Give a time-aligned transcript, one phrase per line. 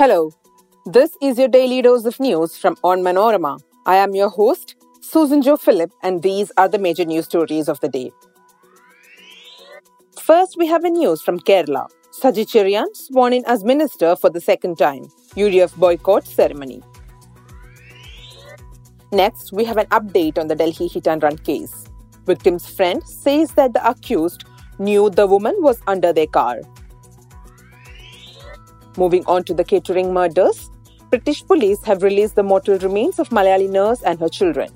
[0.00, 0.32] Hello,
[0.86, 3.60] this is your daily dose of news from Onmanorama.
[3.84, 7.78] I am your host, Susan Jo Philip, and these are the major news stories of
[7.80, 8.10] the day.
[10.18, 11.86] First, we have a news from Kerala.
[12.18, 15.04] Saji Cheriyan sworn in as minister for the second time.
[15.36, 16.82] UDF boycott ceremony.
[19.12, 21.84] Next, we have an update on the Delhi hit and run case.
[22.24, 24.44] Victim's friend says that the accused
[24.78, 26.62] knew the woman was under their car.
[29.00, 30.70] Moving on to the Kettering murders,
[31.08, 34.68] British police have released the mortal remains of Malayali nurse and her children.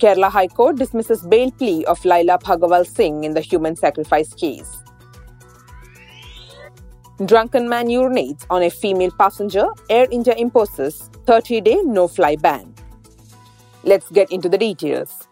[0.00, 4.82] Kerala High Court dismisses bail plea of Laila Bhagwal Singh in the human sacrifice case.
[7.24, 9.68] Drunken man urinates on a female passenger.
[9.88, 12.74] Air India imposes 30 day no fly ban.
[13.84, 15.28] Let's get into the details.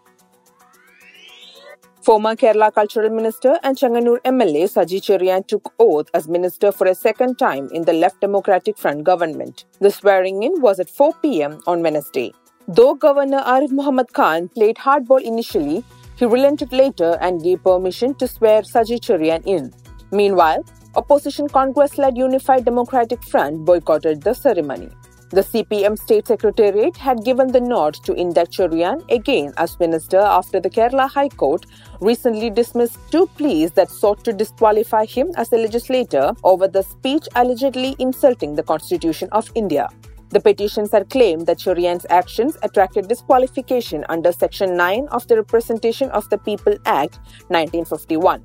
[2.09, 6.95] Former Kerala Cultural Minister and Chengannur MLA Saji Cheriyan took oath as minister for a
[6.95, 9.65] second time in the Left Democratic Front government.
[9.79, 12.33] The swearing in was at 4 pm on Wednesday.
[12.67, 15.83] Though Governor Arif Muhammad Khan played hardball initially,
[16.15, 19.71] he relented later and gave permission to swear Saji Cheriyan in.
[20.11, 24.89] Meanwhile, opposition Congress led Unified Democratic Front boycotted the ceremony.
[25.31, 30.59] The CPM State Secretariat had given the nod to induct Cheriyan again as minister after
[30.59, 31.67] the Kerala High Court
[32.01, 37.27] recently dismissed two pleas that sought to disqualify him as a legislator over the speech
[37.35, 39.87] allegedly insulting the Constitution of India.
[40.29, 46.09] The petitions had claimed that Cheriyan's actions attracted disqualification under Section 9 of the Representation
[46.09, 47.19] of the People Act
[47.49, 48.43] 1951.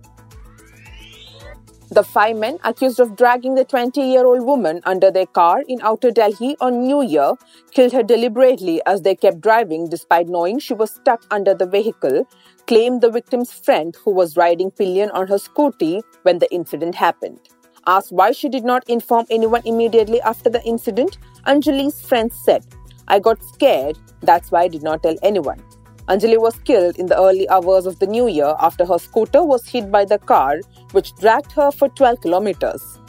[1.90, 5.80] The five men accused of dragging the 20 year old woman under their car in
[5.82, 7.34] outer Delhi on New Year
[7.72, 12.26] killed her deliberately as they kept driving despite knowing she was stuck under the vehicle,
[12.66, 17.38] claimed the victim's friend who was riding pillion on her scooty when the incident happened.
[17.86, 22.64] Asked why she did not inform anyone immediately after the incident, Anjali's friend said,
[23.08, 25.62] I got scared, that's why I did not tell anyone.
[26.08, 29.66] Anjali was killed in the early hours of the new year after her scooter was
[29.66, 30.60] hit by the car,
[30.94, 33.00] which dragged her for 12 kilometers.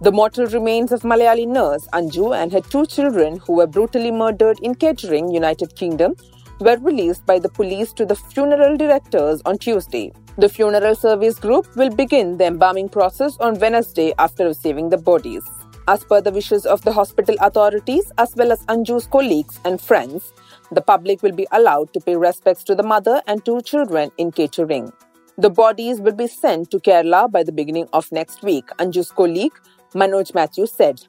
[0.00, 4.58] The mortal remains of Malayali nurse Anju and her two children, who were brutally murdered
[4.60, 6.14] in Kettering, United Kingdom,
[6.60, 10.12] were released by the police to the funeral directors on Tuesday.
[10.36, 15.42] The funeral service group will begin the embalming process on Wednesday after receiving the bodies.
[15.86, 20.32] As per the wishes of the hospital authorities, as well as Anju's colleagues and friends,
[20.70, 24.32] the public will be allowed to pay respects to the mother and two children in
[24.32, 24.92] Kettering.
[25.36, 29.52] The bodies will be sent to Kerala by the beginning of next week, Anju's colleague
[29.92, 31.00] Manoj Matthew said.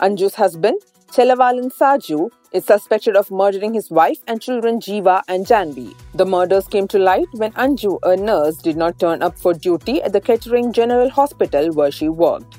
[0.00, 0.80] Anju's husband,
[1.12, 5.94] Chelavalan Saju, is suspected of murdering his wife and children Jiva and Janvi.
[6.14, 10.02] The murders came to light when Anju, a nurse, did not turn up for duty
[10.02, 12.58] at the Kettering General Hospital where she worked.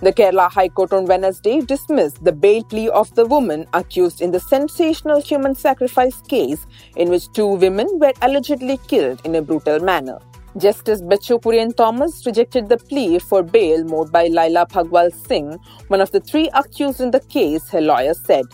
[0.00, 4.30] The Kerala High Court on Wednesday dismissed the bail plea of the woman accused in
[4.30, 6.64] the sensational human sacrifice case
[6.94, 10.20] in which two women were allegedly killed in a brutal manner.
[10.56, 16.00] Justice Bechu Kurian Thomas rejected the plea for bail moved by Laila Bhagwal Singh, one
[16.00, 18.44] of the three accused in the case, her lawyer said.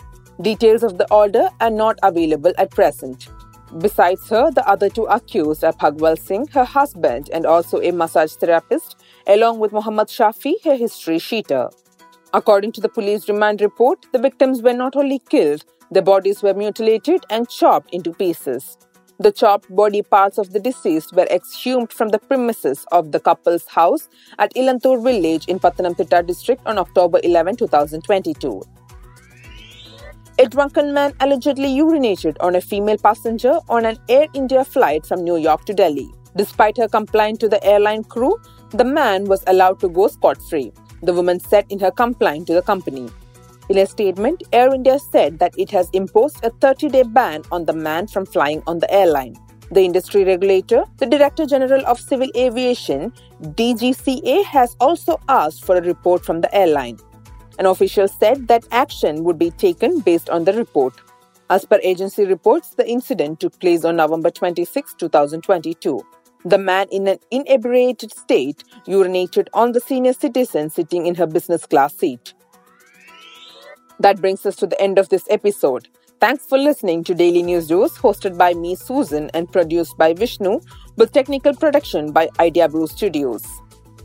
[0.41, 3.29] Details of the order are not available at present.
[3.79, 8.33] Besides her, the other two accused are Bhagwal Singh, her husband, and also a massage
[8.33, 8.95] therapist,
[9.27, 11.71] along with Muhammad Shafi, her history sheeter.
[12.33, 16.53] According to the police remand report, the victims were not only killed, their bodies were
[16.53, 18.77] mutilated and chopped into pieces.
[19.19, 23.65] The chopped body parts of the deceased were exhumed from the premises of the couple's
[23.67, 24.09] house
[24.39, 28.61] at Elanthoor village in Pathanamthitta district on October 11, 2022.
[30.37, 35.23] A drunken man allegedly urinated on a female passenger on an Air India flight from
[35.23, 36.09] New York to Delhi.
[36.35, 38.37] Despite her complying to the airline crew,
[38.71, 40.73] the man was allowed to go scot free.
[41.01, 43.09] The woman said in her complaint to the company.
[43.69, 47.63] In a statement, Air India said that it has imposed a 30 day ban on
[47.63, 49.37] the man from flying on the airline.
[49.71, 55.81] The industry regulator, the Director General of Civil Aviation, DGCA, has also asked for a
[55.81, 56.99] report from the airline.
[57.57, 60.93] An official said that action would be taken based on the report.
[61.49, 66.01] As per agency reports, the incident took place on November 26, 2022.
[66.43, 71.65] The man, in an inebriated state, urinated on the senior citizen sitting in her business
[71.65, 72.33] class seat.
[73.99, 75.87] That brings us to the end of this episode.
[76.19, 80.59] Thanks for listening to Daily News Dose, hosted by me, Susan, and produced by Vishnu,
[80.97, 83.45] with technical production by Idea Brew Studios.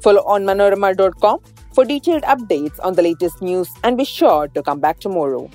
[0.03, 1.41] Follow Onmanorama.com
[1.73, 5.49] for detailed updates on the latest news and be sure to come back tomorrow.